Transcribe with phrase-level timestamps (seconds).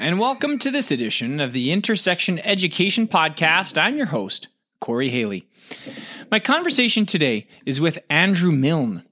[0.00, 3.76] And welcome to this edition of the Intersection Education Podcast.
[3.76, 4.46] I'm your host,
[4.80, 5.48] Corey Haley.
[6.30, 9.02] My conversation today is with Andrew Milne.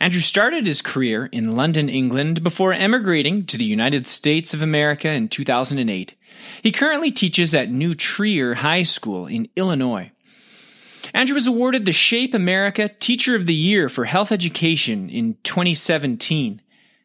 [0.00, 5.08] Andrew started his career in London, England, before emigrating to the United States of America
[5.08, 6.16] in 2008.
[6.62, 10.10] He currently teaches at New Trier High School in Illinois.
[11.12, 16.60] Andrew was awarded the Shape America Teacher of the Year for Health Education in 2017.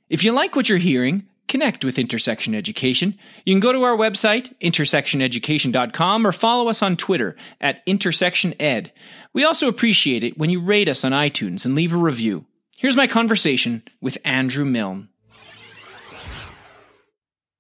[0.09, 3.17] If you like what you're hearing, connect with Intersection Education.
[3.45, 8.91] You can go to our website, intersectioneducation.com, or follow us on Twitter at IntersectionEd.
[9.33, 12.45] We also appreciate it when you rate us on iTunes and leave a review.
[12.77, 15.09] Here's my conversation with Andrew Milne.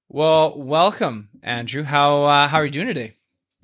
[0.07, 1.83] Well, welcome, Andrew.
[1.83, 3.18] How uh, how are you doing today?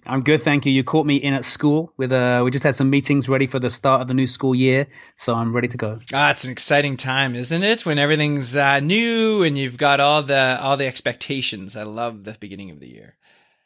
[0.05, 0.71] I'm good, thank you.
[0.71, 3.59] You caught me in at school with uh we just had some meetings ready for
[3.59, 5.99] the start of the new school year, so I'm ready to go.
[6.13, 7.85] Ah, it's an exciting time, isn't it?
[7.85, 11.75] When everything's uh, new and you've got all the all the expectations.
[11.75, 13.15] I love the beginning of the year.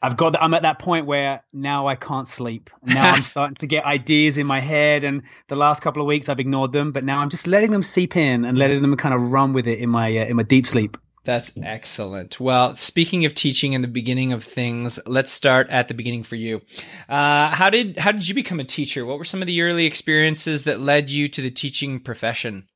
[0.02, 2.70] I've got I'm at that point where now I can't sleep.
[2.84, 6.30] Now I'm starting to get ideas in my head and the last couple of weeks
[6.30, 9.14] I've ignored them, but now I'm just letting them seep in and letting them kind
[9.14, 10.98] of run with it in my uh, in my deep sleep.
[11.25, 12.39] That's excellent.
[12.39, 16.36] Well, speaking of teaching in the beginning of things, let's start at the beginning for
[16.36, 16.62] you.
[17.08, 19.06] Uh, how did how did you become a teacher?
[19.06, 22.67] What were some of the early experiences that led you to the teaching profession?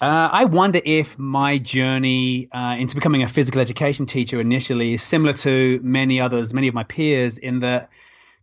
[0.00, 5.02] Uh, I wonder if my journey uh, into becoming a physical education teacher initially is
[5.02, 7.90] similar to many others, many of my peers, in that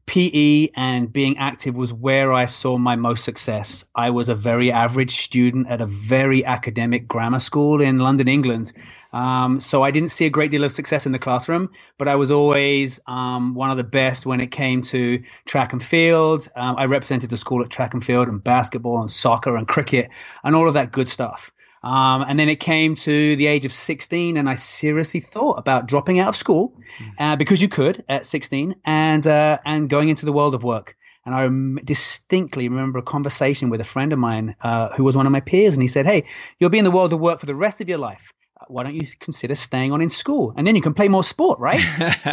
[0.06, 3.86] PE and being active was where I saw my most success.
[3.96, 8.72] I was a very average student at a very academic grammar school in London, England.
[9.12, 12.16] Um, so I didn't see a great deal of success in the classroom, but I
[12.16, 16.50] was always um, one of the best when it came to track and field.
[16.56, 20.10] Um, I represented the school at track and field and basketball and soccer and cricket
[20.44, 21.52] and all of that good stuff.
[21.86, 25.86] Um, and then it came to the age of 16, and I seriously thought about
[25.86, 27.12] dropping out of school mm.
[27.20, 30.98] uh, because you could at 16 and uh, and going into the world of work.
[31.28, 35.16] And I rem- distinctly remember a conversation with a friend of mine uh, who was
[35.16, 36.26] one of my peers, and he said, "Hey,
[36.60, 38.34] you'll be in the world of work for the rest of your life.
[38.68, 41.60] Why don't you consider staying on in school, and then you can play more sport,
[41.60, 41.84] right?"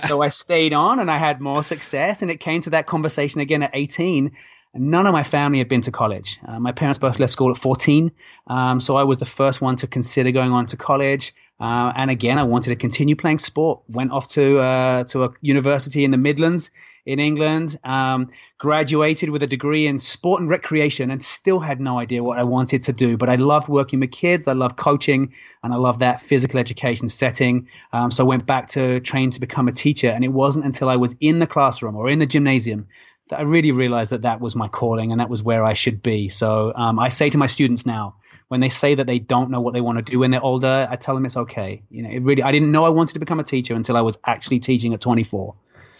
[0.06, 2.22] so I stayed on, and I had more success.
[2.22, 4.32] And it came to that conversation again at 18
[4.75, 6.41] None of my family had been to college.
[6.47, 8.10] Uh, my parents both left school at 14,
[8.47, 11.34] um, so I was the first one to consider going on to college.
[11.60, 13.83] Uh, and again, I wanted to continue playing sport.
[13.87, 16.71] Went off to uh, to a university in the Midlands
[17.05, 17.78] in England.
[17.84, 22.39] Um, graduated with a degree in sport and recreation, and still had no idea what
[22.39, 23.19] I wanted to do.
[23.19, 24.49] But I loved working with kids.
[24.49, 27.69] I loved coaching, and I loved that physical education setting.
[27.93, 30.09] Um, so I went back to train to become a teacher.
[30.09, 32.89] And it wasn't until I was in the classroom or in the gymnasium
[33.32, 36.03] that I really realized that that was my calling and that was where I should
[36.03, 36.28] be.
[36.28, 38.16] So um, I say to my students now,
[38.48, 40.87] when they say that they don't know what they want to do when they're older,
[40.91, 41.82] I tell them it's okay.
[41.91, 44.03] You know, it really, I didn't know I wanted to become a teacher until I
[44.03, 45.54] was actually teaching at 24.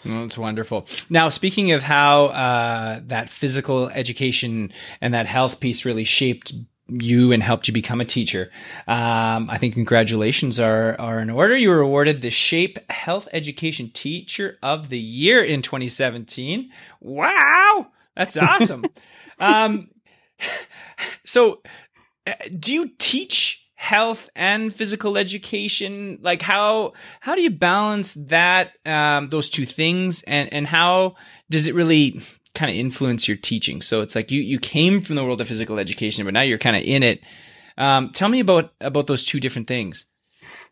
[0.05, 0.87] that's wonderful.
[1.09, 6.53] Now, speaking of how uh, that physical education and that health piece really shaped
[6.89, 8.51] you and helped you become a teacher.
[8.87, 11.57] Um, I think congratulations are are in order.
[11.57, 16.71] You were awarded the Shape Health Education Teacher of the Year in 2017.
[17.01, 18.85] Wow, that's awesome.
[19.39, 19.89] um,
[21.25, 21.63] so,
[22.27, 23.59] uh, do you teach?
[23.75, 30.23] health and physical education like how how do you balance that um, those two things
[30.23, 31.17] and and how
[31.51, 32.23] does it really
[32.55, 33.83] kind of influence your teaching.
[33.83, 36.59] So it's like you you came from the world of physical education, but now you're
[36.59, 37.23] kind of in it.
[37.79, 40.07] Um, tell me about about those two different things.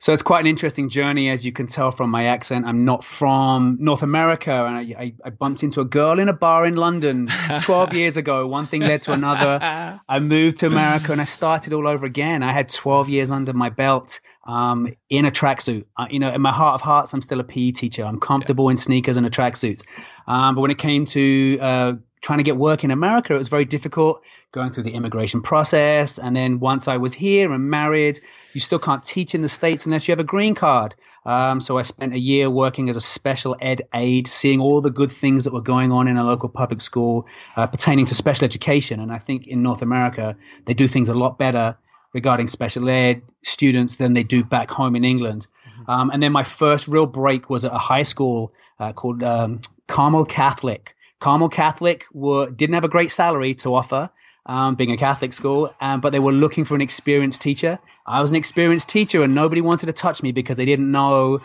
[0.00, 2.64] So it's quite an interesting journey, as you can tell from my accent.
[2.64, 6.32] I'm not from North America, and I, I, I bumped into a girl in a
[6.32, 7.28] bar in London
[7.60, 8.46] 12 years ago.
[8.46, 10.00] One thing led to another.
[10.08, 12.42] I moved to America, and I started all over again.
[12.42, 15.84] I had 12 years under my belt um, in a tracksuit.
[15.98, 18.02] Uh, you know, in my heart of hearts, I'm still a PE teacher.
[18.02, 18.70] I'm comfortable yeah.
[18.70, 19.84] in sneakers and a tracksuit.
[20.26, 23.48] Um, but when it came to uh, trying to get work in America, it was
[23.48, 24.22] very difficult
[24.52, 26.18] going through the immigration process.
[26.18, 28.20] And then once I was here and married,
[28.52, 30.94] you still can't teach in the States unless you have a green card.
[31.24, 34.90] Um, so I spent a year working as a special ed aide, seeing all the
[34.90, 37.26] good things that were going on in a local public school
[37.56, 39.00] uh, pertaining to special education.
[39.00, 40.36] And I think in North America,
[40.66, 41.76] they do things a lot better
[42.12, 45.46] regarding special ed students than they do back home in England.
[45.68, 45.90] Mm-hmm.
[45.90, 49.60] Um, and then my first real break was at a high school uh, called um,
[49.86, 50.96] Carmel Catholic.
[51.20, 54.10] Carmel Catholic were, didn't have a great salary to offer,
[54.46, 57.78] um, being a Catholic school, um, but they were looking for an experienced teacher.
[58.06, 61.40] I was an experienced teacher, and nobody wanted to touch me because they didn't know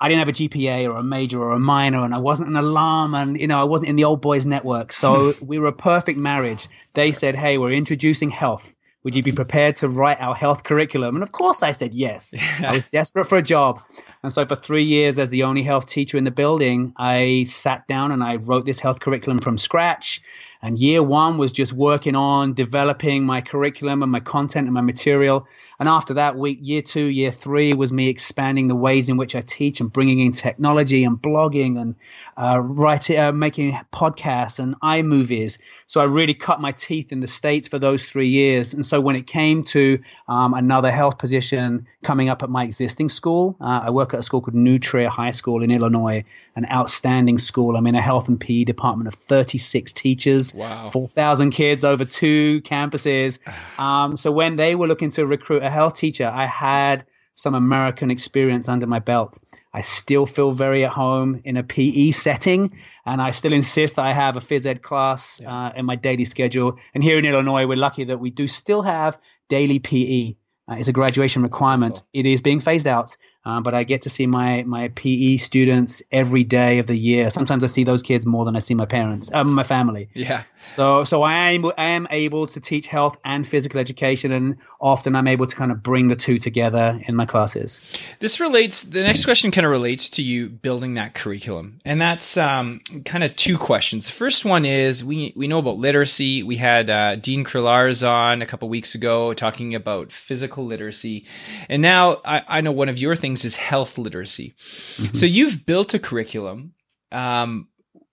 [0.00, 2.56] I didn't have a GPA or a major or a minor, and I wasn't an
[2.56, 4.92] alarm, and you know I wasn't in the old boys network.
[4.92, 6.68] So we were a perfect marriage.
[6.94, 8.74] They said, "Hey, we're introducing health.
[9.02, 12.34] Would you be prepared to write our health curriculum?" And of course, I said yes.
[12.60, 13.80] I was desperate for a job,
[14.22, 17.86] and so for three years, as the only health teacher in the building, I sat
[17.86, 20.20] down and I wrote this health curriculum from scratch.
[20.62, 24.82] And year one was just working on developing my curriculum and my content and my
[24.82, 25.46] material.
[25.80, 29.34] And after that, week year two, year three was me expanding the ways in which
[29.34, 31.94] I teach and bringing in technology and blogging and
[32.36, 35.56] uh, writing, uh, making podcasts and iMovies.
[35.86, 38.74] So I really cut my teeth in the states for those three years.
[38.74, 43.08] And so when it came to um, another health position coming up at my existing
[43.08, 46.24] school, uh, I work at a school called New Trier High School in Illinois,
[46.56, 47.74] an outstanding school.
[47.74, 50.86] I'm in a health and PE department of 36 teachers, wow.
[50.86, 53.38] 4,000 kids over two campuses.
[53.78, 58.10] Um, so when they were looking to recruit a health teacher, I had some American
[58.10, 59.38] experience under my belt.
[59.72, 62.76] I still feel very at home in a PE setting,
[63.06, 66.78] and I still insist I have a phys ed class uh, in my daily schedule.
[66.94, 69.18] And here in Illinois, we're lucky that we do still have
[69.48, 70.36] daily PE.
[70.70, 72.02] Uh, it's a graduation requirement.
[72.12, 76.02] It is being phased out, um, but I get to see my my PE students
[76.12, 77.30] every day of the year.
[77.30, 80.10] Sometimes I see those kids more than I see my parents, um, my family.
[80.12, 80.42] Yeah.
[80.60, 85.16] So so I am I am able to teach health and physical education, and often
[85.16, 87.80] I'm able to kind of bring the two together in my classes.
[88.18, 88.84] This relates.
[88.84, 93.24] The next question kind of relates to you building that curriculum, and that's um, kind
[93.24, 94.04] of two questions.
[94.06, 96.42] The first one is we we know about literacy.
[96.42, 101.24] We had uh, Dean Kriellaars on a couple weeks ago talking about physical literacy,
[101.70, 104.54] and now I, I know one of your things things is health literacy.
[104.96, 105.14] Mm-hmm.
[105.14, 106.74] So you've built a curriculum.
[107.12, 107.68] Um,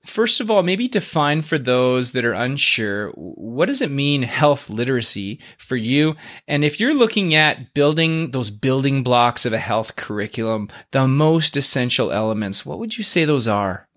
[0.05, 4.69] first of all, maybe define for those that are unsure what does it mean health
[4.69, 6.15] literacy for you?
[6.47, 11.57] And if you're looking at building those building blocks of a health curriculum, the most
[11.57, 13.87] essential elements, what would you say those are?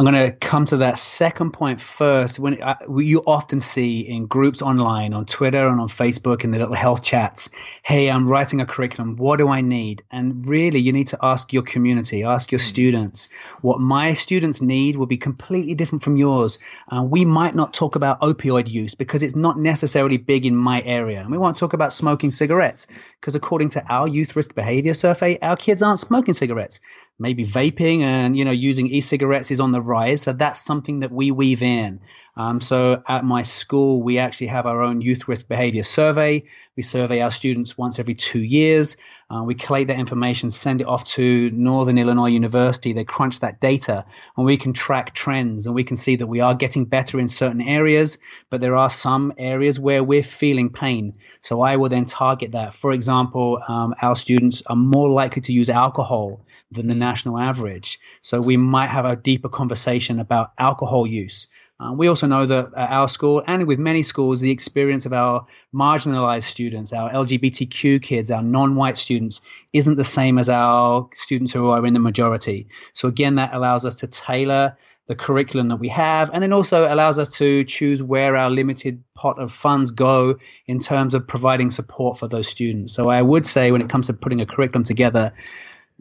[0.00, 2.38] I'm going to come to that second point first.
[2.38, 6.58] When uh, you often see in groups online, on Twitter and on Facebook, in the
[6.58, 7.50] little health chats,
[7.82, 9.16] "Hey, I'm writing a curriculum.
[9.16, 12.68] What do I need?" And really, you need to ask your community, ask your mm.
[12.72, 13.28] students.
[13.60, 16.58] What my students need will be completely different from yours.
[16.88, 20.80] Uh, we might not talk about opioid use because it's not necessarily big in my
[20.80, 22.86] area, and we won't talk about smoking cigarettes
[23.20, 26.80] because, according to our youth risk behavior survey, our kids aren't smoking cigarettes
[27.20, 30.22] maybe vaping and you know using e-cigarettes is on the rise.
[30.22, 32.00] So that's something that we weave in
[32.36, 36.44] um, so at my school we actually have our own youth risk behavior survey.
[36.76, 38.96] We survey our students once every two years.
[39.28, 42.92] Uh, we collate that information send it off to northern illinois university.
[42.92, 44.04] They crunch that data
[44.36, 47.28] and we can track trends and we can see that we are getting better in
[47.28, 48.18] certain areas
[48.48, 51.18] but there are some areas where we're feeling pain.
[51.40, 52.74] So i will then target that.
[52.74, 57.98] For example um, our students are more likely to use alcohol than the national average.
[58.22, 61.48] So we might have a deeper conversation about alcohol use.
[61.80, 65.14] Uh, we also know that at our school and with many schools, the experience of
[65.14, 69.40] our marginalized students, our LGBTQ kids, our non white students,
[69.72, 72.68] isn't the same as our students who are in the majority.
[72.92, 76.92] So, again, that allows us to tailor the curriculum that we have and then also
[76.92, 81.70] allows us to choose where our limited pot of funds go in terms of providing
[81.70, 82.92] support for those students.
[82.92, 85.32] So, I would say when it comes to putting a curriculum together,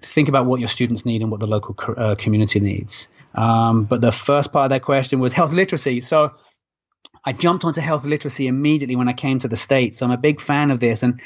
[0.02, 3.08] think about what your students need and what the local uh, community needs.
[3.36, 6.02] Um, but the first part of that question was health literacy.
[6.02, 6.34] So
[7.24, 10.00] I jumped onto health literacy immediately when I came to the States.
[10.00, 11.04] So I'm a big fan of this.
[11.04, 11.22] And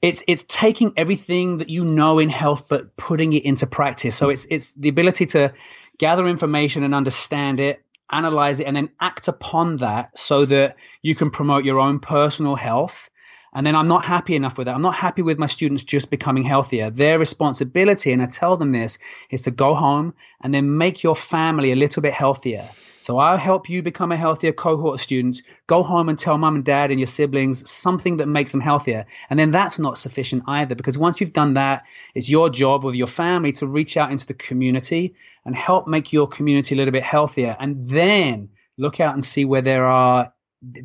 [0.00, 4.16] it's it's taking everything that you know in health but putting it into practice.
[4.16, 5.52] So it's it's the ability to
[5.98, 11.14] gather information and understand it, analyze it, and then act upon that so that you
[11.14, 13.10] can promote your own personal health
[13.54, 14.74] and then I'm not happy enough with that.
[14.74, 16.90] I'm not happy with my students just becoming healthier.
[16.90, 18.98] Their responsibility, and I tell them this,
[19.30, 22.68] is to go home and then make your family a little bit healthier.
[23.00, 25.42] So I'll help you become a healthier cohort of students.
[25.66, 29.06] Go home and tell mom and dad and your siblings something that makes them healthier.
[29.30, 32.94] And then that's not sufficient either because once you've done that, it's your job with
[32.94, 35.14] your family to reach out into the community
[35.44, 37.56] and help make your community a little bit healthier.
[37.58, 40.32] And then look out and see where there are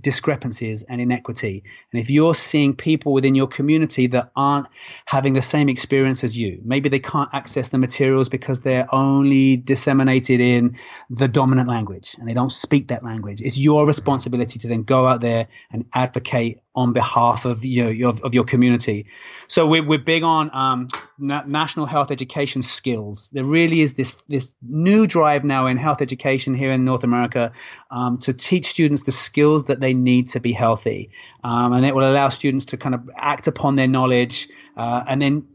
[0.02, 1.64] discrepancies and inequity.
[1.92, 4.68] And if you're seeing people within your community that aren't
[5.06, 9.58] having the same experience as you, maybe they can't access the materials because they're only
[9.58, 10.78] disseminated in
[11.10, 13.42] the dominant language and they don't speak that language.
[13.42, 13.88] It's your mm-hmm.
[13.88, 18.34] responsibility to then go out there and advocate on behalf of you know, your, of
[18.34, 19.06] your community.
[19.48, 20.88] So we're, we're big on um,
[21.20, 23.30] na- national health education skills.
[23.32, 27.52] There really is this this new drive now in health education here in North America
[27.92, 31.12] um, to teach students the skills that they need to be healthy,
[31.44, 35.22] um, and it will allow students to kind of act upon their knowledge uh, and
[35.22, 35.48] then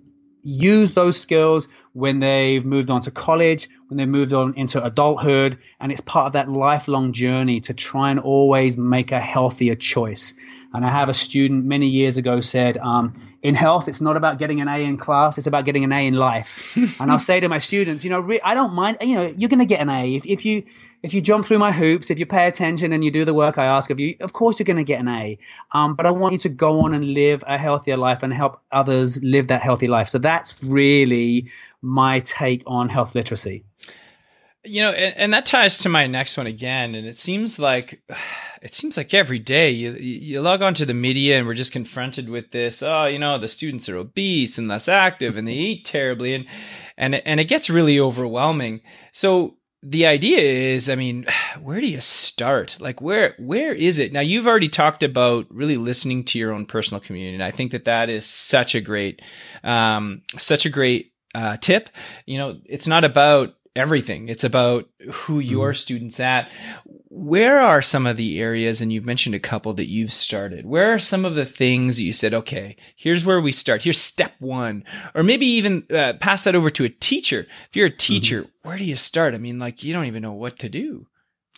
[0.44, 5.58] use those skills when they've moved on to college, when they've moved on into adulthood,
[5.80, 10.34] and it's part of that lifelong journey to try and always make a healthier choice.
[10.74, 14.38] And I have a student many years ago said, um, in health, it's not about
[14.38, 16.76] getting an A in class, it's about getting an A in life.
[17.00, 19.48] and I'll say to my students, you know, re- I don't mind, you know, you're
[19.48, 20.14] going to get an A.
[20.16, 20.64] If, if you,
[21.02, 23.56] if you jump through my hoops, if you pay attention and you do the work
[23.56, 25.38] I ask of you, of course you're going to get an A.
[25.72, 28.60] Um, but I want you to go on and live a healthier life and help
[28.72, 30.08] others live that healthy life.
[30.08, 31.50] So that's really
[31.82, 33.64] my take on health literacy.
[34.64, 36.94] You know, and, and, that ties to my next one again.
[36.94, 38.02] And it seems like
[38.62, 42.28] it seems like every day you you log onto the media and we're just confronted
[42.28, 42.82] with this.
[42.82, 46.46] Oh, you know, the students are obese and less active and they eat terribly, and
[46.96, 48.80] and and it gets really overwhelming.
[49.12, 51.26] So the idea is, I mean,
[51.62, 52.76] where do you start?
[52.80, 54.12] Like, where where is it?
[54.12, 57.72] Now, you've already talked about really listening to your own personal community, and I think
[57.72, 59.22] that that is such a great,
[59.62, 61.88] um, such a great uh, tip.
[62.26, 64.28] You know, it's not about everything.
[64.28, 65.76] It's about who your mm.
[65.76, 66.50] students at.
[67.10, 70.66] Where are some of the areas, and you've mentioned a couple that you've started.
[70.66, 73.82] Where are some of the things you said, okay, here's where we start.
[73.82, 77.46] Here's step one, or maybe even uh, pass that over to a teacher.
[77.68, 78.68] If you're a teacher, mm-hmm.
[78.68, 79.34] where do you start?
[79.34, 81.06] I mean, like you don't even know what to do.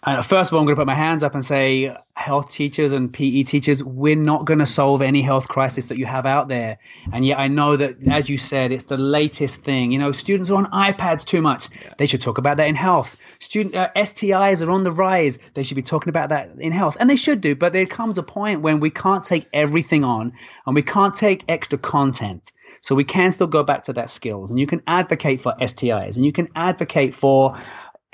[0.02, 2.94] Uh, first of all, I'm going to put my hands up and say, health teachers
[2.94, 6.48] and PE teachers, we're not going to solve any health crisis that you have out
[6.48, 6.78] there.
[7.12, 9.92] And yet, I know that, as you said, it's the latest thing.
[9.92, 11.68] You know, students are on iPads too much.
[11.98, 13.18] They should talk about that in health.
[13.40, 15.38] Student uh, STIs are on the rise.
[15.52, 17.54] They should be talking about that in health, and they should do.
[17.54, 20.32] But there comes a point when we can't take everything on,
[20.66, 22.52] and we can't take extra content.
[22.80, 26.16] So we can still go back to that skills, and you can advocate for STIs,
[26.16, 27.58] and you can advocate for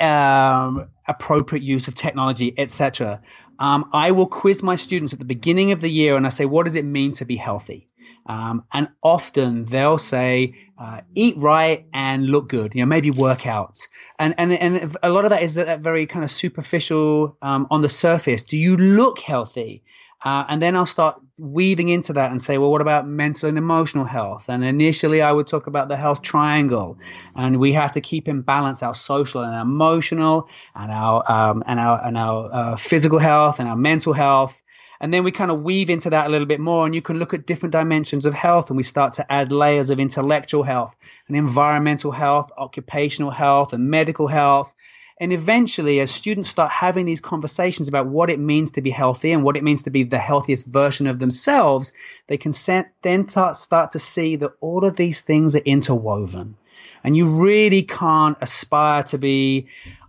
[0.00, 3.22] um, appropriate use of technology, etc.
[3.58, 6.44] Um, I will quiz my students at the beginning of the year and I say,
[6.44, 7.86] what does it mean to be healthy?
[8.26, 13.46] Um, and often they'll say, uh, eat right and look good, you know, maybe work
[13.46, 13.78] out.
[14.18, 17.82] And, and, and a lot of that is that very kind of superficial um, on
[17.82, 18.44] the surface.
[18.44, 19.84] Do you look healthy?
[20.24, 23.58] Uh, and then I'll start weaving into that and say, well, what about mental and
[23.58, 24.46] emotional health?
[24.48, 26.98] And initially, I would talk about the health triangle,
[27.34, 31.78] and we have to keep in balance our social and emotional, and our um, and
[31.78, 34.62] our and our uh, physical health and our mental health.
[34.98, 37.18] And then we kind of weave into that a little bit more, and you can
[37.18, 40.96] look at different dimensions of health, and we start to add layers of intellectual health
[41.28, 44.74] and environmental health, occupational health, and medical health.
[45.18, 49.32] And eventually, as students start having these conversations about what it means to be healthy
[49.32, 51.92] and what it means to be the healthiest version of themselves,
[52.26, 52.52] they can
[53.00, 56.56] then start to see that all of these things are interwoven.
[57.02, 59.68] And you really can't aspire to be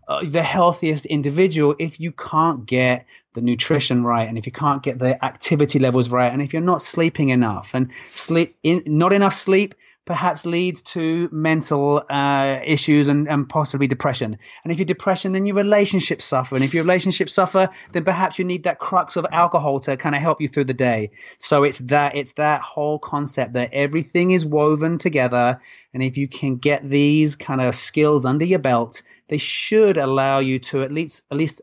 [0.09, 4.81] uh, the healthiest individual if you can't get the nutrition right and if you can't
[4.81, 9.13] get the activity levels right and if you're not sleeping enough and sleep in, not
[9.13, 9.75] enough sleep
[10.07, 14.37] perhaps leads to mental uh, issues and, and possibly depression.
[14.63, 16.55] And if you're depression, then your relationships suffer.
[16.55, 20.15] And if your relationships suffer, then perhaps you need that crux of alcohol to kind
[20.15, 21.11] of help you through the day.
[21.39, 25.59] So it's that it's that whole concept that everything is woven together.
[25.93, 30.39] And if you can get these kind of skills under your belt, they should allow
[30.39, 31.61] you to at least at least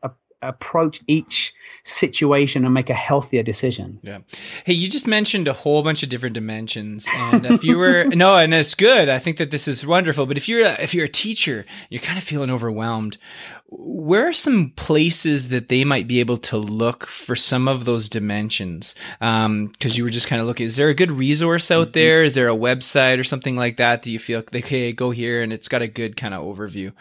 [0.48, 4.00] approach each situation and make a healthier decision.
[4.02, 4.18] Yeah.
[4.64, 8.36] Hey, you just mentioned a whole bunch of different dimensions, and if you were no,
[8.36, 9.08] and it's good.
[9.08, 10.26] I think that this is wonderful.
[10.26, 13.18] But if you're a, if you're a teacher, you're kind of feeling overwhelmed.
[13.76, 18.08] Where are some places that they might be able to look for some of those
[18.08, 18.94] dimensions?
[19.18, 20.66] Because um, you were just kind of looking.
[20.66, 21.92] Is there a good resource out mm-hmm.
[21.92, 22.22] there?
[22.22, 24.02] Is there a website or something like that?
[24.02, 26.92] Do you feel they okay, go here and it's got a good kind of overview?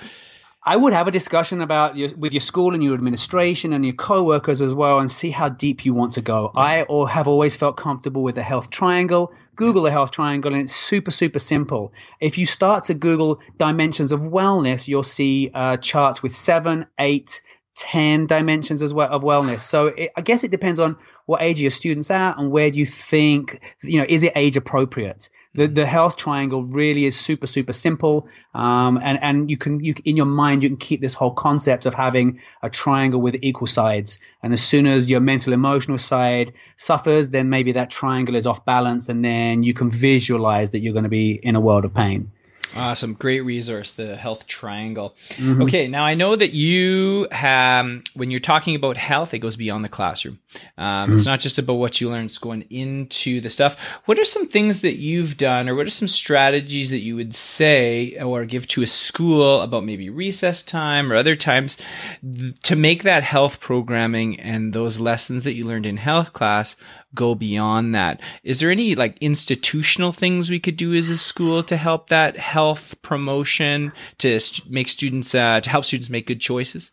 [0.66, 3.96] I would have a discussion about your, with your school and your administration and your
[3.96, 6.52] co-workers as well, and see how deep you want to go.
[6.56, 9.34] I or have always felt comfortable with the health triangle.
[9.58, 11.94] Google the health triangle, and it's super super simple.
[12.22, 17.42] If you start to Google dimensions of wellness, you'll see uh, charts with seven, eight,
[17.76, 19.62] 10 dimensions as well of wellness.
[19.62, 22.78] So it, I guess it depends on what age your students are and where do
[22.78, 25.30] you think, you know, is it age appropriate?
[25.56, 28.28] The, the health triangle really is super, super simple.
[28.54, 31.88] Um, and, and you can, you, in your mind, you can keep this whole concept
[31.88, 34.20] of having a triangle with equal sides.
[34.44, 38.66] And as soon as your mental emotional side suffers, then maybe that triangle is off
[38.66, 41.94] balance and then you can visualize that you're going to be in a world of
[41.94, 42.32] pain.
[42.76, 43.14] Awesome.
[43.14, 45.16] Great resource, the health triangle.
[45.30, 45.64] Mm-hmm.
[45.64, 45.88] Okay.
[45.88, 49.90] Now I know that you have, when you're talking about health, it goes beyond the
[49.90, 50.40] classroom.
[50.78, 51.14] Um, mm-hmm.
[51.14, 53.78] It's not just about what you learn, it's going into the stuff.
[54.06, 57.36] What are some things that you've done or what are some strategies that you would
[57.36, 61.78] say or give to a school about maybe recess time or other times
[62.22, 66.76] th- to make that health programming and those lessons that you learned in health class
[67.16, 68.22] go beyond that.
[68.44, 72.38] Is there any like institutional things we could do as a school to help that
[72.38, 76.92] health promotion to st- make students uh, to help students make good choices?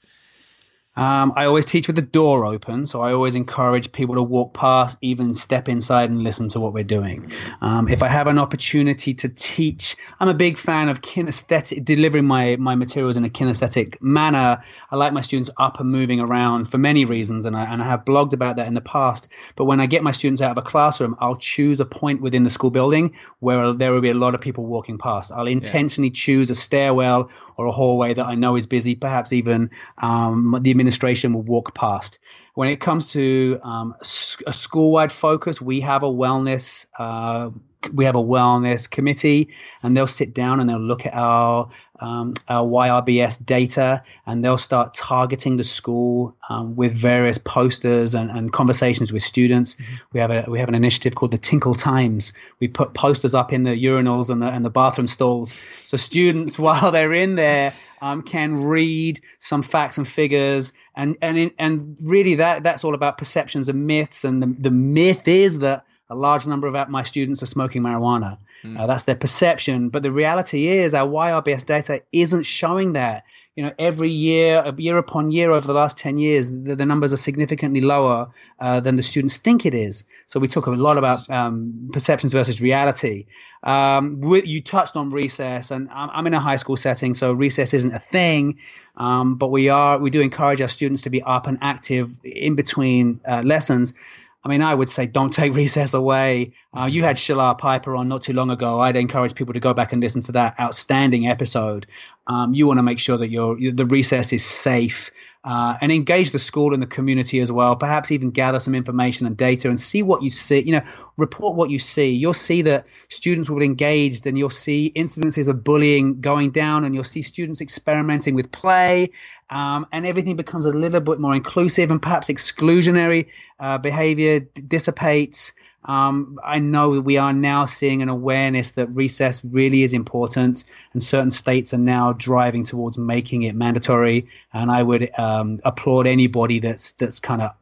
[0.97, 4.55] Um, I always teach with the door open, so I always encourage people to walk
[4.55, 7.31] past, even step inside and listen to what we're doing.
[7.61, 12.25] Um, if I have an opportunity to teach, I'm a big fan of kinesthetic, delivering
[12.25, 14.63] my, my materials in a kinesthetic manner.
[14.91, 17.87] I like my students up and moving around for many reasons, and I, and I
[17.87, 19.29] have blogged about that in the past.
[19.55, 22.43] But when I get my students out of a classroom, I'll choose a point within
[22.43, 25.31] the school building where there will be a lot of people walking past.
[25.31, 26.15] I'll intentionally yeah.
[26.15, 30.71] choose a stairwell or a hallway that I know is busy, perhaps even um, the
[30.81, 32.19] administration will walk past.
[32.55, 37.51] When it comes to um, a school-wide focus, we have a wellness uh,
[37.93, 39.51] we have a wellness committee,
[39.83, 41.71] and they'll sit down and they'll look at our
[42.01, 48.31] um, our YRBS data, and they'll start targeting the school um, with various posters and,
[48.31, 49.75] and conversations with students.
[49.75, 49.95] Mm-hmm.
[50.13, 52.33] We have a we have an initiative called the Tinkle Times.
[52.59, 56.59] We put posters up in the urinals and the and the bathroom stalls, so students
[56.59, 61.97] while they're in there um, can read some facts and figures, and and in, and
[62.03, 64.25] really that that's all about perceptions and myths.
[64.25, 68.37] And the the myth is that a large number of my students are smoking marijuana.
[68.64, 68.79] Mm.
[68.79, 73.25] Uh, that's their perception, but the reality is our YRBS data isn't showing that.
[73.55, 77.12] You know, every year, year upon year over the last ten years, the, the numbers
[77.12, 80.05] are significantly lower uh, than the students think it is.
[80.26, 83.26] So we talk a lot about um, perceptions versus reality.
[83.62, 87.75] Um, you touched on recess, and I'm, I'm, in a high school setting, so recess
[87.75, 88.59] isn't a thing.
[88.97, 92.57] Um, but we are we do encourage our students to be up and active in
[92.57, 93.95] between uh, lessons.
[94.43, 96.53] I mean, I would say don't take recess away.
[96.76, 98.81] Uh, you had Shilar Piper on not too long ago.
[98.81, 101.87] I'd encourage people to go back and listen to that outstanding episode.
[102.26, 105.11] Um, you want to make sure that your the recess is safe
[105.43, 107.75] uh, and engage the school and the community as well.
[107.76, 110.61] Perhaps even gather some information and data and see what you see.
[110.61, 110.83] You know,
[111.17, 112.11] report what you see.
[112.11, 116.85] You'll see that students will be engaged, and you'll see incidences of bullying going down,
[116.85, 119.13] and you'll see students experimenting with play,
[119.49, 123.28] um, and everything becomes a little bit more inclusive, and perhaps exclusionary
[123.59, 125.54] uh, behavior dissipates.
[125.91, 131.03] Um, I know we are now seeing an awareness that recess really is important, and
[131.03, 134.29] certain states are now driving towards making it mandatory.
[134.53, 137.55] And I would um, applaud anybody that's that's kind of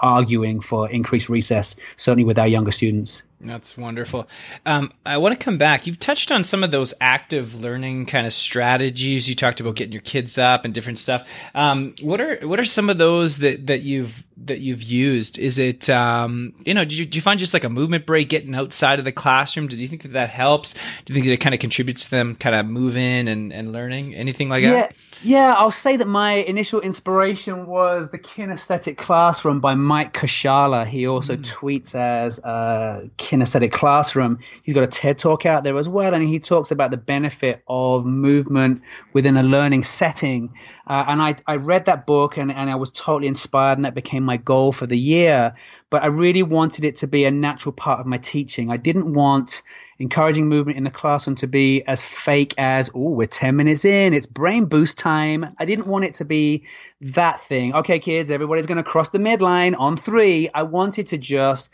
[0.00, 3.24] arguing for increased recess, certainly with our younger students.
[3.40, 4.28] That's wonderful.
[4.64, 5.86] Um, I want to come back.
[5.86, 9.28] You've touched on some of those active learning kind of strategies.
[9.28, 11.28] You talked about getting your kids up and different stuff.
[11.54, 15.38] Um, what are what are some of those that, that you've that you've used?
[15.38, 16.84] Is it um, you know?
[16.84, 19.68] do you, you find just like a movement break, getting outside of the classroom?
[19.68, 20.74] Do you think that that helps?
[21.04, 23.72] Do you think that it kind of contributes to them kind of moving and and
[23.72, 24.14] learning?
[24.14, 24.72] Anything like yeah.
[24.72, 24.94] that?
[25.20, 30.86] Yeah, I'll say that my initial inspiration was the Kinesthetic Classroom by Mike Kuczala.
[30.86, 31.44] He also mm.
[31.44, 34.38] tweets as uh, kinesthetic classroom.
[34.62, 37.62] He's got a TED talk out there as well, and he talks about the benefit
[37.68, 40.54] of movement within a learning setting.
[40.86, 43.94] Uh, and I, I read that book and, and I was totally inspired, and that
[43.94, 45.54] became my goal for the year.
[45.92, 48.70] But I really wanted it to be a natural part of my teaching.
[48.70, 49.60] I didn't want
[49.98, 54.14] encouraging movement in the classroom to be as fake as, oh, we're 10 minutes in,
[54.14, 55.54] it's brain boost time.
[55.58, 56.64] I didn't want it to be
[57.02, 57.74] that thing.
[57.74, 60.48] Okay, kids, everybody's going to cross the midline on three.
[60.54, 61.68] I wanted to just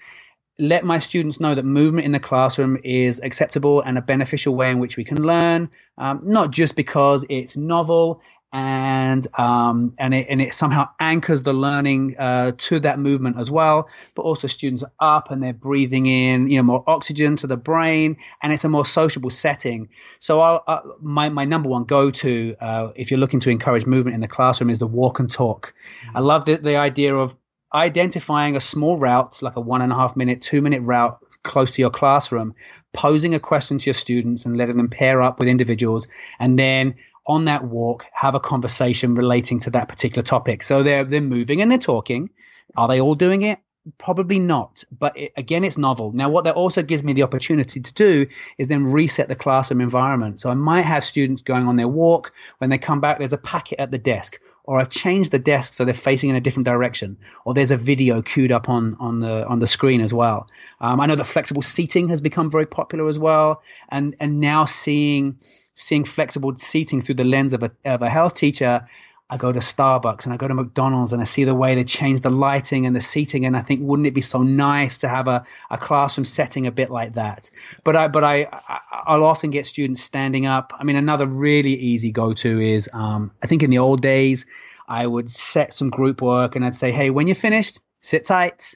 [0.58, 4.72] let my students know that movement in the classroom is acceptable and a beneficial way
[4.72, 8.20] in which we can learn, um, not just because it's novel
[8.52, 13.50] and um, and it and it somehow anchors the learning uh, to that movement as
[13.50, 13.88] well.
[14.14, 17.56] But also students are up and they're breathing in you know more oxygen to the
[17.56, 19.90] brain, and it's a more sociable setting.
[20.18, 23.84] So I'll, uh, my my number one go to uh, if you're looking to encourage
[23.84, 25.74] movement in the classroom is the walk and talk.
[26.06, 26.16] Mm-hmm.
[26.16, 27.36] I love the the idea of
[27.74, 31.72] identifying a small route, like a one and a half minute, two minute route close
[31.72, 32.54] to your classroom,
[32.94, 36.08] posing a question to your students and letting them pair up with individuals,
[36.38, 36.94] and then
[37.28, 40.62] on that walk have a conversation relating to that particular topic.
[40.62, 42.30] So they're they're moving and they're talking.
[42.76, 43.60] Are they all doing it?
[43.96, 46.12] Probably not, but it, again, it's novel.
[46.12, 48.26] Now, what that also gives me the opportunity to do
[48.58, 50.40] is then reset the classroom environment.
[50.40, 52.34] So I might have students going on their walk.
[52.58, 55.72] When they come back, there's a packet at the desk, or I've changed the desk
[55.72, 59.20] so they're facing in a different direction, or there's a video queued up on on
[59.20, 60.48] the on the screen as well.
[60.80, 64.66] Um, I know that flexible seating has become very popular as well, and and now
[64.66, 65.38] seeing
[65.78, 68.86] seeing flexible seating through the lens of a of a health teacher
[69.30, 71.84] I go to Starbucks and I go to McDonald's and I see the way they
[71.84, 75.08] change the lighting and the seating and I think wouldn't it be so nice to
[75.08, 77.50] have a, a classroom setting a bit like that?
[77.84, 78.46] But I but I,
[78.90, 80.72] I will often get students standing up.
[80.78, 84.46] I mean another really easy go to is um, I think in the old days
[84.88, 88.74] I would set some group work and I'd say hey when you're finished sit tight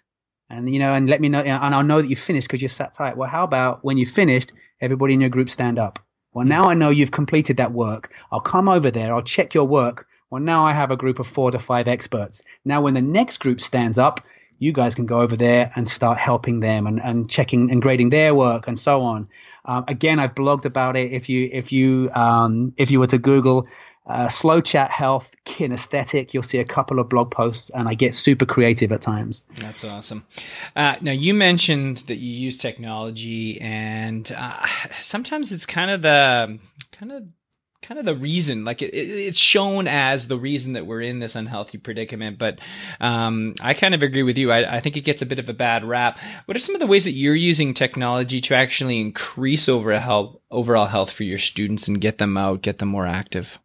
[0.50, 2.72] and you know and let me know and I'll know that you finished because you've
[2.72, 3.16] sat tight.
[3.16, 5.98] Well how about when you finished everybody in your group stand up.
[6.34, 8.12] Well, now I know you've completed that work.
[8.30, 9.14] I'll come over there.
[9.14, 12.42] I'll check your work well, now I have a group of four to five experts.
[12.64, 14.22] Now, when the next group stands up,
[14.58, 18.08] you guys can go over there and start helping them and, and checking and grading
[18.08, 19.28] their work and so on.
[19.66, 21.12] Um, again, I've blogged about it.
[21.12, 23.66] If you if you um, if you were to Google
[24.06, 28.14] uh, slow chat health kinesthetic, you'll see a couple of blog posts, and I get
[28.14, 29.42] super creative at times.
[29.56, 30.24] That's awesome.
[30.74, 36.58] Uh, now you mentioned that you use technology, and uh, sometimes it's kind of the
[36.90, 37.24] kind of
[37.82, 41.34] kind of the reason like it, it's shown as the reason that we're in this
[41.34, 42.60] unhealthy predicament but
[43.00, 45.48] um, i kind of agree with you I, I, think it gets a bit of
[45.48, 49.00] a bad rap what are some of the ways that you're using technology to actually
[49.00, 53.06] increase overall health, overall health for your students and get them out get them more
[53.06, 53.58] active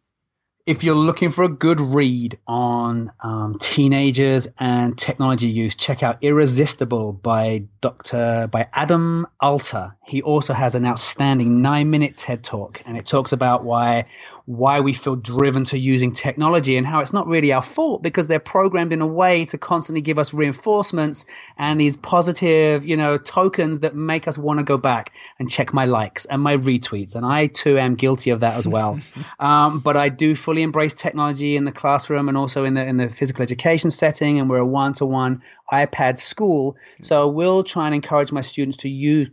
[0.68, 6.18] if you're looking for a good read on um, teenagers and technology use, check out
[6.20, 8.48] Irresistible by Dr.
[8.52, 9.96] by Adam Alter.
[10.04, 14.04] He also has an outstanding nine-minute TED talk, and it talks about why
[14.48, 18.28] why we feel driven to using technology and how it's not really our fault because
[18.28, 21.26] they're programmed in a way to constantly give us reinforcements
[21.58, 25.74] and these positive, you know, tokens that make us want to go back and check
[25.74, 27.14] my likes and my retweets.
[27.14, 28.98] And I too am guilty of that as well.
[29.38, 32.96] um, but I do fully embrace technology in the classroom and also in the in
[32.96, 34.38] the physical education setting.
[34.38, 35.42] And we're a one-to-one
[35.72, 39.28] iPad school, so we'll try and encourage my students to use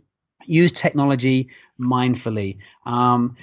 [0.46, 2.58] use technology mindfully.
[2.84, 3.36] Um,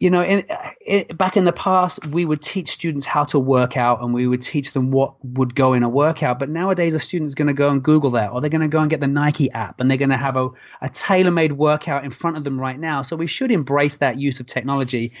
[0.00, 0.44] you know, in,
[0.84, 4.26] in, back in the past, we would teach students how to work out and we
[4.26, 6.38] would teach them what would go in a workout.
[6.38, 8.80] But nowadays, a student's going to go and Google that or they're going to go
[8.80, 10.50] and get the Nike app and they're going to have a,
[10.82, 13.02] a tailor made workout in front of them right now.
[13.02, 15.12] So we should embrace that use of technology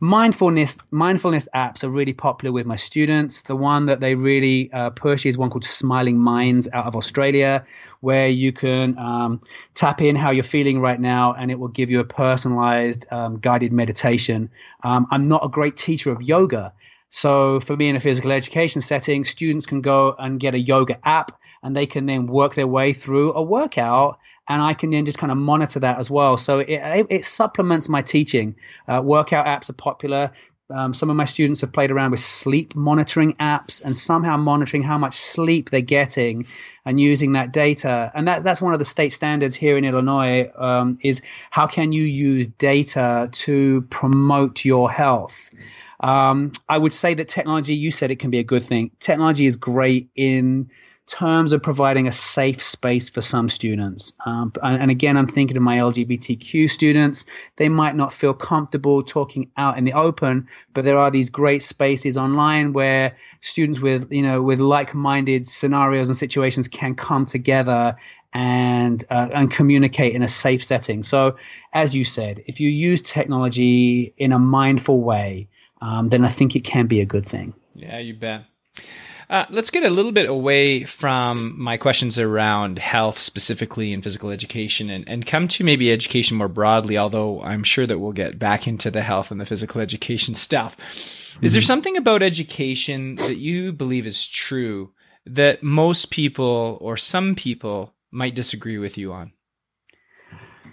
[0.00, 3.42] mindfulness mindfulness apps are really popular with my students.
[3.42, 7.66] The one that they really uh, push is one called Smiling Minds out of Australia,
[8.00, 9.40] where you can um,
[9.74, 13.38] tap in how you're feeling right now, and it will give you a personalized um,
[13.38, 14.50] guided meditation.
[14.82, 16.72] Um, I'm not a great teacher of yoga.
[17.10, 20.96] So for me in a physical education setting, students can go and get a yoga
[21.06, 25.04] app and they can then work their way through a workout and I can then
[25.04, 26.36] just kind of monitor that as well.
[26.36, 28.56] So it, it supplements my teaching.
[28.86, 30.32] Uh, workout apps are popular.
[30.70, 34.84] Um, some of my students have played around with sleep monitoring apps and somehow monitoring
[34.84, 36.46] how much sleep they're getting
[36.84, 38.12] and using that data.
[38.14, 41.92] And that, that's one of the state standards here in Illinois um, is how can
[41.92, 45.50] you use data to promote your health?
[46.00, 48.90] Um, I would say that technology, you said it can be a good thing.
[48.98, 50.70] Technology is great in
[51.06, 54.12] terms of providing a safe space for some students.
[54.24, 57.24] Um, and, and, again, I'm thinking of my LGBTQ students.
[57.56, 61.62] They might not feel comfortable talking out in the open, but there are these great
[61.64, 67.96] spaces online where students with, you know, with like-minded scenarios and situations can come together
[68.32, 71.02] and uh, and communicate in a safe setting.
[71.02, 71.36] So,
[71.72, 75.48] as you said, if you use technology in a mindful way,
[75.80, 77.54] um, then I think it can be a good thing.
[77.74, 78.44] Yeah, you bet.
[79.30, 84.30] Uh, let's get a little bit away from my questions around health specifically and physical
[84.30, 88.40] education and, and come to maybe education more broadly, although I'm sure that we'll get
[88.40, 90.76] back into the health and the physical education stuff.
[90.76, 91.44] Mm-hmm.
[91.44, 91.66] Is there mm-hmm.
[91.68, 94.92] something about education that you believe is true
[95.26, 99.32] that most people or some people might disagree with you on?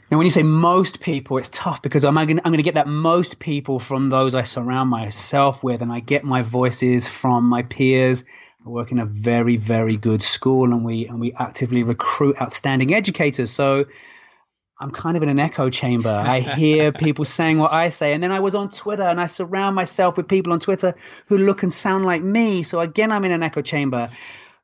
[0.10, 3.40] Now, when you say most people, it's tough because I'm going to get that most
[3.40, 8.24] people from those I surround myself with, and I get my voices from my peers
[8.68, 12.94] I work in a very, very good school, and we and we actively recruit outstanding
[12.94, 13.50] educators.
[13.50, 13.86] So
[14.78, 16.10] I'm kind of in an echo chamber.
[16.10, 19.28] I hear people saying what I say, and then I was on Twitter, and I
[19.28, 20.96] surround myself with people on Twitter
[21.28, 22.64] who look and sound like me.
[22.64, 24.10] So again, I'm in an echo chamber.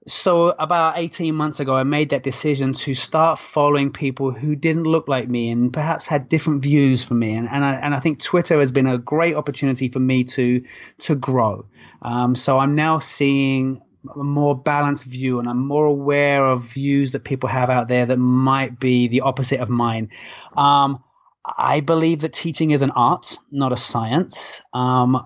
[0.08, 4.84] So about 18 months ago i made that decision to start following people who didn't
[4.84, 7.34] look like me and perhaps had different views from me.
[7.34, 10.64] And, and, I, and I think twitter has been a great opportunity for me to
[11.00, 11.66] to grow.
[12.02, 13.82] Um, so i'm now seeing
[14.14, 18.06] a more balanced view and i'm more aware of views that people have out there
[18.06, 20.10] that might be the opposite of mine.
[20.58, 21.04] Um,
[21.46, 24.62] i believe that teaching is an art not a science.
[24.74, 25.26] Um,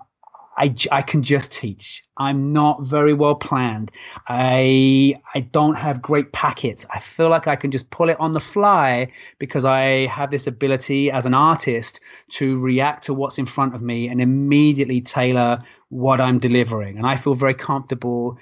[0.58, 2.02] I, I can just teach.
[2.16, 3.92] I'm not very well planned.
[4.26, 6.84] I I don't have great packets.
[6.92, 10.48] I feel like I can just pull it on the fly because I have this
[10.48, 12.00] ability as an artist
[12.32, 16.98] to react to what's in front of me and immediately tailor what I'm delivering.
[16.98, 18.38] And I feel very comfortable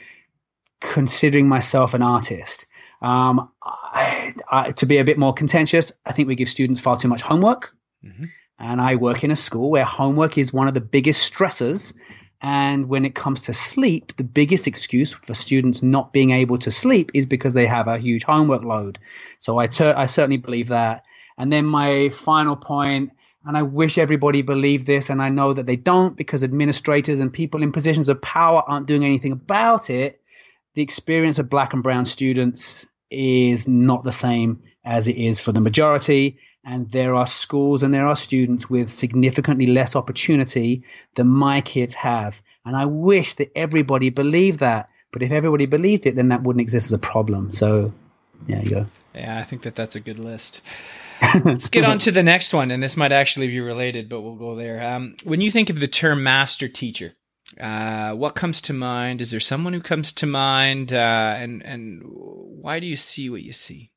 [0.80, 2.66] considering myself an artist.
[3.02, 6.96] Um, I, I, to be a bit more contentious, I think we give students far
[6.96, 7.74] too much homework.
[8.02, 8.24] Mm-hmm
[8.58, 11.92] and I work in a school where homework is one of the biggest stressors.
[12.40, 16.70] And when it comes to sleep, the biggest excuse for students not being able to
[16.70, 18.98] sleep is because they have a huge homework load.
[19.40, 21.04] So I, ter- I certainly believe that.
[21.38, 23.10] And then my final point,
[23.44, 27.32] and I wish everybody believed this, and I know that they don't because administrators and
[27.32, 30.20] people in positions of power aren't doing anything about it.
[30.74, 35.52] The experience of black and brown students is not the same as it is for
[35.52, 40.82] the majority and there are schools and there are students with significantly less opportunity
[41.14, 42.42] than my kids have.
[42.64, 44.90] And I wish that everybody believed that.
[45.12, 47.52] But if everybody believed it, then that wouldn't exist as a problem.
[47.52, 47.92] So,
[48.48, 48.86] yeah, you go.
[49.14, 50.60] Yeah, I think that that's a good list.
[51.44, 54.34] Let's get on to the next one, and this might actually be related, but we'll
[54.34, 54.82] go there.
[54.82, 57.14] Um, when you think of the term master teacher,
[57.58, 59.22] uh, what comes to mind?
[59.22, 60.96] Is there someone who comes to mind, uh,
[61.38, 63.92] and and why do you see what you see?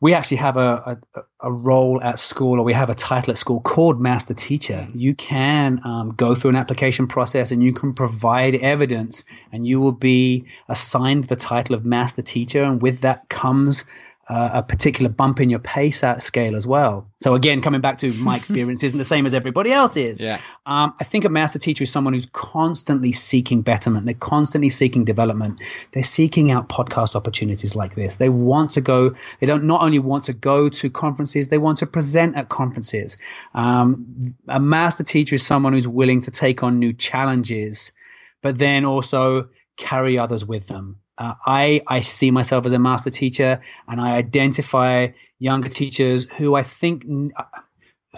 [0.00, 3.38] We actually have a, a, a, role at school or we have a title at
[3.38, 4.86] school called master teacher.
[4.94, 9.80] You can um, go through an application process and you can provide evidence and you
[9.80, 12.62] will be assigned the title of master teacher.
[12.62, 13.86] And with that comes
[14.28, 17.08] uh, a particular bump in your pace at scale as well.
[17.20, 20.20] So again, coming back to my experience isn't the same as everybody else's.
[20.20, 20.40] Yeah.
[20.64, 24.04] Um, I think a master teacher is someone who's constantly seeking betterment.
[24.04, 25.60] They're constantly seeking development.
[25.92, 28.16] They're seeking out podcast opportunities like this.
[28.16, 29.14] They want to go.
[29.38, 33.18] They don't not only want to go to conferences, they want to present at conferences.
[33.54, 37.92] Um, a master teacher is someone who's willing to take on new challenges,
[38.42, 40.98] but then also carry others with them.
[41.18, 46.54] Uh, I I see myself as a master teacher, and I identify younger teachers who
[46.54, 47.04] I think
[47.36, 47.42] uh,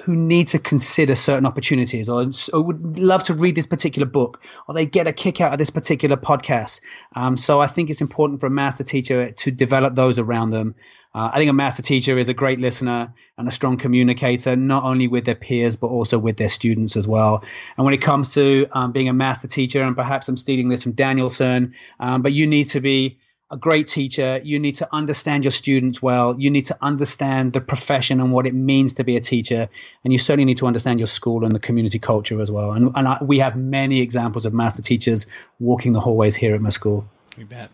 [0.02, 4.42] who need to consider certain opportunities, or, or, would love to read this particular book,
[4.66, 6.80] or they get a kick out of this particular podcast.
[7.14, 10.74] Um, so I think it's important for a master teacher to develop those around them.
[11.14, 14.84] Uh, I think a master teacher is a great listener and a strong communicator, not
[14.84, 17.42] only with their peers, but also with their students as well.
[17.76, 20.82] And when it comes to um, being a master teacher, and perhaps I'm stealing this
[20.82, 23.18] from Danielson, um, but you need to be
[23.50, 24.40] a great teacher.
[24.44, 26.38] You need to understand your students well.
[26.38, 29.68] You need to understand the profession and what it means to be a teacher.
[30.04, 32.72] And you certainly need to understand your school and the community culture as well.
[32.72, 35.26] And, and I, we have many examples of master teachers
[35.58, 37.08] walking the hallways here at my school.
[37.37, 37.70] We bet.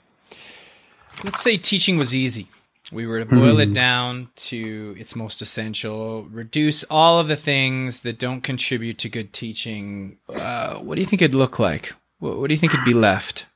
[1.22, 2.48] Let's say teaching was easy
[2.92, 3.62] we were to boil mm.
[3.62, 9.08] it down to its most essential, reduce all of the things that don't contribute to
[9.08, 10.18] good teaching.
[10.40, 11.92] Uh, what do you think it'd look like?
[12.18, 13.46] What, what, do you think it'd be left?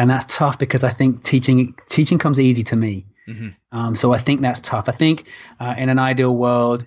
[0.00, 3.04] And that's tough because I think teaching teaching comes easy to me.
[3.28, 3.48] Mm-hmm.
[3.78, 4.88] Um, so I think that's tough.
[4.88, 5.28] I think
[5.60, 6.86] uh, in an ideal world,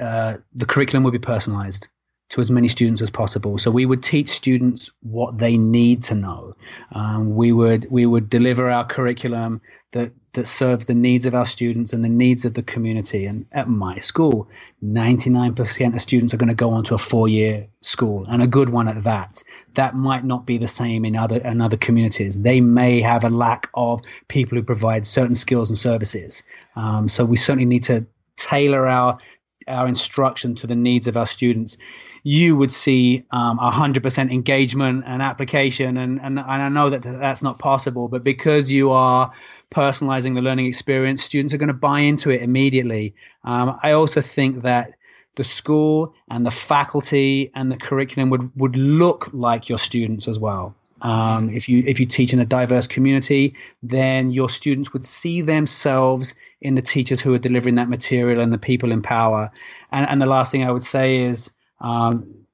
[0.00, 1.86] uh, the curriculum would be personalized
[2.30, 3.58] to as many students as possible.
[3.58, 6.56] So we would teach students what they need to know.
[6.90, 9.60] Um, we would we would deliver our curriculum
[9.92, 13.26] that that serves the needs of our students and the needs of the community.
[13.26, 14.48] And at my school,
[14.84, 18.68] 99% of students are going to go on to a four-year school and a good
[18.68, 19.42] one at that.
[19.74, 22.40] That might not be the same in other in other communities.
[22.40, 26.42] They may have a lack of people who provide certain skills and services.
[26.76, 29.18] Um, so we certainly need to tailor our
[29.68, 31.78] our instruction to the needs of our students
[32.22, 35.96] you would see um, 100% engagement and application.
[35.96, 39.32] And, and, and I know that that's not possible, but because you are
[39.70, 43.14] personalizing the learning experience, students are going to buy into it immediately.
[43.44, 44.92] Um, I also think that
[45.36, 50.38] the school and the faculty and the curriculum would, would look like your students as
[50.38, 50.74] well.
[51.00, 55.42] Um, if you if you teach in a diverse community, then your students would see
[55.42, 59.50] themselves in the teachers who are delivering that material and the people in power.
[59.92, 62.46] And, and the last thing I would say is um,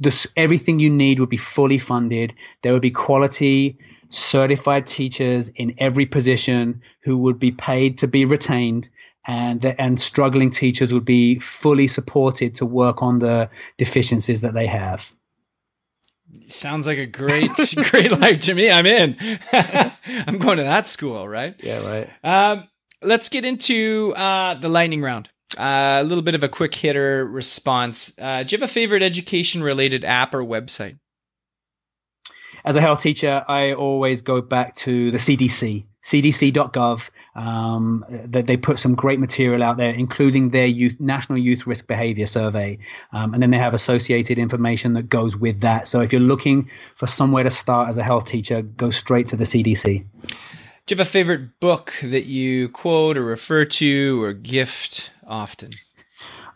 [0.00, 2.34] this, everything you need would be fully funded.
[2.62, 3.78] There would be quality
[4.10, 8.88] certified teachers in every position who would be paid to be retained
[9.26, 14.66] and and struggling teachers would be fully supported to work on the deficiencies that they
[14.66, 15.12] have.
[16.48, 17.50] Sounds like a great,
[17.90, 18.70] great life to me.
[18.70, 19.16] I'm in.
[19.52, 21.54] I'm going to that school, right?
[21.62, 22.08] Yeah, right.
[22.22, 22.68] Um,
[23.02, 25.28] let's get into uh, the lightning round.
[25.56, 28.12] Uh, a little bit of a quick hitter response.
[28.18, 30.98] Uh, do you have a favorite education related app or website?
[32.64, 37.10] As a health teacher, I always go back to the CDC, cdc.gov.
[37.34, 41.86] Um, that they put some great material out there, including their youth, National Youth Risk
[41.86, 42.78] Behavior Survey.
[43.12, 45.86] Um, and then they have associated information that goes with that.
[45.86, 49.36] So if you're looking for somewhere to start as a health teacher, go straight to
[49.36, 50.04] the CDC.
[50.88, 55.70] Do you have a favorite book that you quote or refer to or gift often?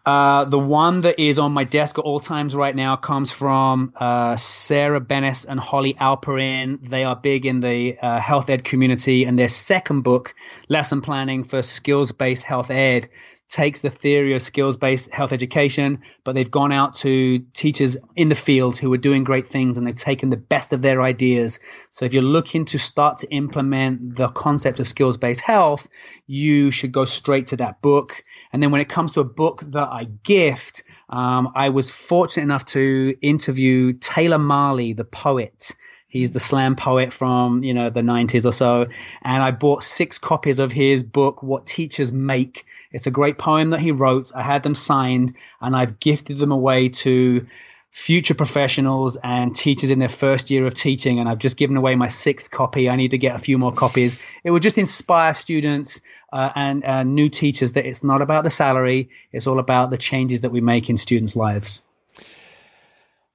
[0.04, 3.92] Uh, the one that is on my desk at all times right now comes from
[3.96, 6.82] uh, Sarah Benes and Holly Alperin.
[6.82, 10.34] They are big in the uh, health ed community, and their second book,
[10.68, 13.10] Lesson Planning for Skills Based Health Ed,
[13.52, 18.30] takes the theory of skills based health education, but they've gone out to teachers in
[18.30, 21.60] the field who are doing great things and they've taken the best of their ideas.
[21.90, 25.86] So if you're looking to start to implement the concept of skills based health,
[26.26, 28.22] you should go straight to that book.
[28.52, 32.44] And then when it comes to a book that I gift, um, I was fortunate
[32.44, 35.72] enough to interview Taylor Mali, the poet.
[36.12, 38.88] He's the slam poet from, you know, the 90s or so.
[39.22, 42.66] And I bought six copies of his book, What Teachers Make.
[42.90, 44.30] It's a great poem that he wrote.
[44.34, 47.46] I had them signed and I've gifted them away to
[47.90, 51.18] future professionals and teachers in their first year of teaching.
[51.18, 52.90] And I've just given away my sixth copy.
[52.90, 54.18] I need to get a few more copies.
[54.44, 58.50] It would just inspire students uh, and uh, new teachers that it's not about the
[58.50, 61.80] salary, it's all about the changes that we make in students' lives.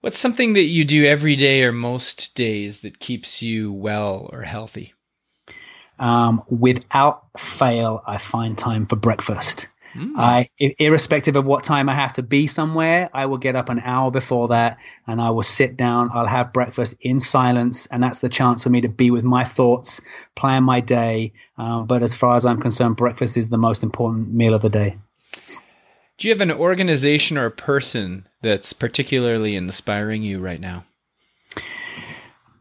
[0.02, 4.44] What's something that you do every day or most days that keeps you well or
[4.44, 4.94] healthy?
[5.98, 9.68] Um, without fail, I find time for breakfast.
[9.96, 10.14] Mm.
[10.16, 13.80] I, irrespective of what time I have to be somewhere, I will get up an
[13.80, 16.12] hour before that and I will sit down.
[16.14, 19.44] I'll have breakfast in silence, and that's the chance for me to be with my
[19.44, 20.02] thoughts,
[20.36, 21.34] plan my day.
[21.58, 24.70] Uh, but as far as I'm concerned, breakfast is the most important meal of the
[24.70, 24.98] day.
[26.18, 30.86] Do you have an organization or a person that's particularly inspiring you right now?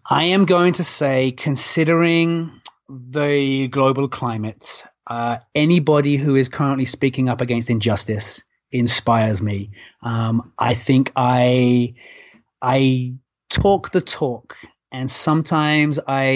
[0.09, 7.31] I am going to say, considering the global climate, uh, anybody who is currently speaking
[7.31, 9.71] up against injustice inspires me.
[10.03, 11.95] Um, I think I
[12.61, 13.15] I
[13.49, 14.57] talk the talk
[14.97, 16.31] and sometimes I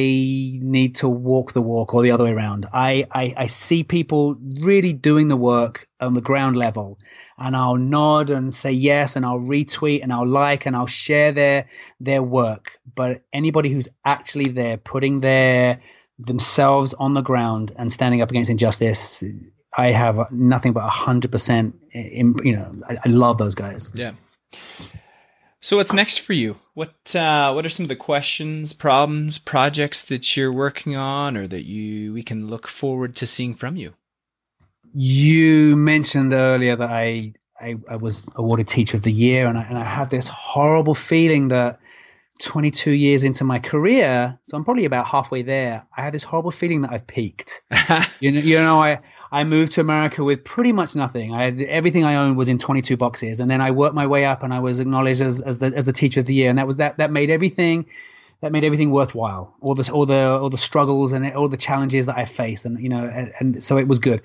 [0.61, 2.67] need to walk the walk or the other way around.
[2.71, 6.99] I, I, I, see people really doing the work on the ground level,
[7.39, 11.33] and I'll nod and say yes, and I'll retweet and I'll like and I'll share
[11.33, 11.71] their
[12.01, 12.79] their work.
[12.95, 15.81] But anybody who's actually there, putting their
[16.19, 19.25] themselves on the ground and standing up against injustice,
[19.75, 21.77] I have nothing but hundred percent.
[21.95, 23.91] You know, I, I love those guys.
[23.95, 24.13] Yeah.
[25.63, 26.57] So what's next for you?
[26.73, 31.47] What uh, what are some of the questions, problems, projects that you're working on, or
[31.47, 33.95] that you we can look forward to seeing from you?
[34.95, 39.63] You mentioned earlier that I I, I was awarded Teacher of the Year, and I,
[39.65, 41.79] and I have this horrible feeling that
[42.41, 45.87] 22 years into my career, so I'm probably about halfway there.
[45.97, 47.63] I have this horrible feeling that I've peaked.
[48.21, 49.01] you know, you know, I
[49.31, 51.35] I moved to America with pretty much nothing.
[51.35, 54.25] I had everything I owned was in 22 boxes, and then I worked my way
[54.25, 56.59] up, and I was acknowledged as as the as the teacher of the year, and
[56.59, 57.87] that was that that made everything
[58.41, 59.55] that made everything worthwhile.
[59.61, 62.81] All the all the all the struggles and all the challenges that I faced, and
[62.81, 64.23] you know, and, and so it was good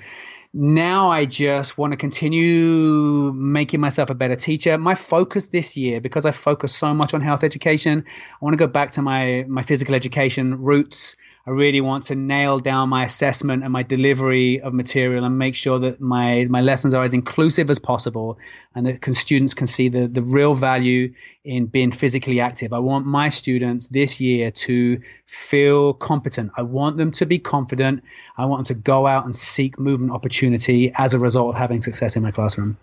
[0.58, 4.78] now I just want to continue making myself a better teacher.
[4.78, 8.58] My focus this year, because I focus so much on health education, I want to
[8.58, 11.18] go back to my, my physical education roots.
[11.46, 15.56] I really want to nail down my assessment and my delivery of material and make
[15.56, 18.40] sure that my, my lessons are as inclusive as possible
[18.74, 21.14] and that students can see the, the real value
[21.46, 22.74] in being physically active.
[22.74, 26.52] I want my students this year to feel competent.
[26.58, 28.04] I want them to be confident.
[28.36, 31.82] I want them to go out and seek movement opportunity as a result of having
[31.82, 32.78] success in my classroom.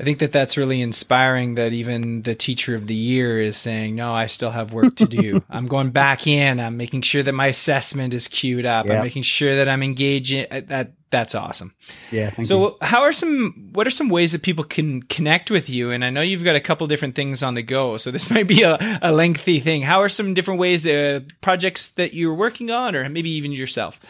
[0.00, 3.96] I think that that's really inspiring that even the teacher of the year is saying,
[3.96, 5.42] no, I still have work to do.
[5.50, 6.58] I'm going back in.
[6.58, 8.88] I'm making sure that my assessment is queued up.
[8.88, 10.46] I'm making sure that I'm engaging.
[10.50, 11.74] Uh, that that's awesome.
[12.10, 12.32] Yeah.
[12.42, 12.76] so you.
[12.80, 15.90] how are some, what are some ways that people can connect with you?
[15.90, 17.98] And I know you've got a couple different things on the go.
[17.98, 19.82] So this might be a, a lengthy thing.
[19.82, 24.00] How are some different ways, uh, projects that you're working on or maybe even yourself?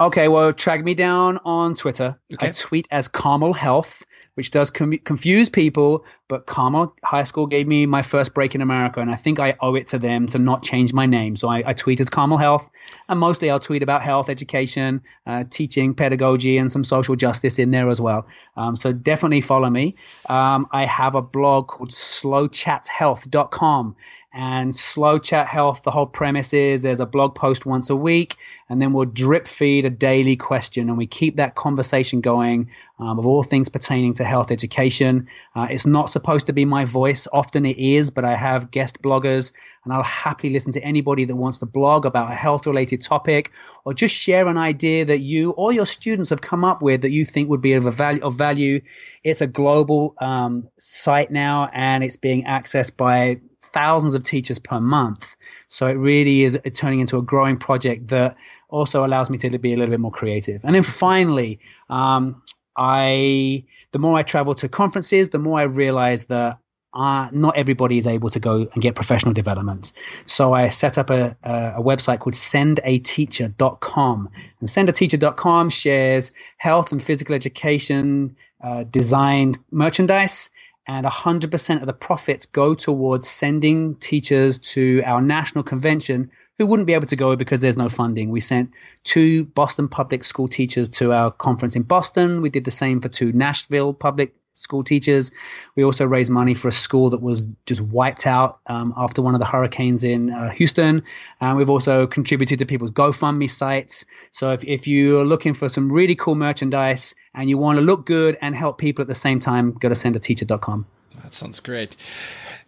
[0.00, 2.18] Okay, well, track me down on Twitter.
[2.32, 2.48] Okay.
[2.48, 4.02] I tweet as Carmel Health
[4.34, 6.04] which does com- confuse people.
[6.28, 9.56] But Carmel High School gave me my first break in America, and I think I
[9.60, 11.34] owe it to them to not change my name.
[11.36, 12.70] So I, I tweet as Carmel Health,
[13.08, 17.70] and mostly I'll tweet about health, education, uh, teaching, pedagogy, and some social justice in
[17.70, 18.26] there as well.
[18.56, 19.96] Um, so definitely follow me.
[20.28, 23.96] Um, I have a blog called slowchatshealth.com
[24.36, 28.34] And Slow Chat Health, the whole premise is there's a blog post once a week,
[28.68, 33.20] and then we'll drip feed a daily question, and we keep that conversation going um,
[33.20, 35.28] of all things pertaining to health education.
[35.54, 39.00] Uh, it's not supposed to be my voice, often it is, but I have guest
[39.00, 39.52] bloggers,
[39.84, 43.52] and I'll happily listen to anybody that wants to blog about a health related topic
[43.84, 47.10] or just share an idea that you or your students have come up with that
[47.10, 48.80] you think would be of, value, of value.
[49.22, 53.40] It's a global um, site now, and it's being accessed by
[53.74, 55.36] thousands of teachers per month.
[55.68, 58.36] So it really is turning into a growing project that
[58.68, 60.64] also allows me to be a little bit more creative.
[60.64, 61.60] And then finally,
[61.90, 62.42] um,
[62.76, 66.58] I the more I travel to conferences, the more I realize that
[66.94, 69.92] uh, not everybody is able to go and get professional development.
[70.26, 74.30] So I set up a, a, a website called sendateacher.com.
[74.60, 80.50] And sendateacher.com shares health and physical education uh, designed merchandise
[80.86, 86.86] and 100% of the profits go towards sending teachers to our national convention who wouldn't
[86.86, 88.30] be able to go because there's no funding.
[88.30, 88.70] We sent
[89.02, 92.42] two Boston public school teachers to our conference in Boston.
[92.42, 95.30] We did the same for two Nashville public school teachers.
[95.76, 99.34] We also raised money for a school that was just wiped out um, after one
[99.34, 101.02] of the hurricanes in uh, Houston.
[101.40, 104.04] And we've also contributed to people's GoFundMe sites.
[104.32, 108.06] So if, if you're looking for some really cool merchandise and you want to look
[108.06, 110.86] good and help people at the same time, go to sendateacher.com.
[111.22, 111.96] That sounds great.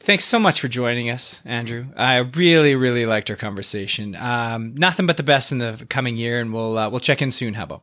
[0.00, 1.86] Thanks so much for joining us, Andrew.
[1.96, 4.14] I really, really liked our conversation.
[4.14, 7.32] Um, nothing but the best in the coming year, and we'll uh, we'll check in
[7.32, 7.54] soon.
[7.54, 7.82] How about?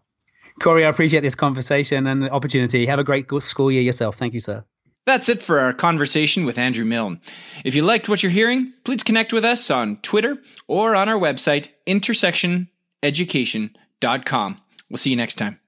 [0.60, 2.86] Corey, I appreciate this conversation and the opportunity.
[2.86, 4.18] Have a great school year yourself.
[4.18, 4.64] Thank you, sir.
[5.06, 7.20] That's it for our conversation with Andrew Milne.
[7.66, 10.38] If you liked what you're hearing, please connect with us on Twitter
[10.68, 14.62] or on our website, intersectioneducation.com.
[14.90, 15.60] We'll see you next time.